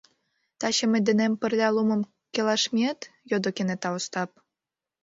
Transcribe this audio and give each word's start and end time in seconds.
—Таче 0.59 0.85
мый 0.91 1.01
денем 1.07 1.33
пырля 1.39 1.69
лумым 1.75 2.01
келаш 2.33 2.63
миет?— 2.73 2.99
йодо 3.29 3.49
кенета 3.55 3.89
Остап. 3.97 4.31